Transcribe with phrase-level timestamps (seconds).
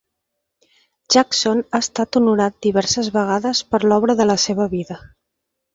[1.15, 5.01] Jackson ha estat honorat diverses vegades per l'obra de la seva vida.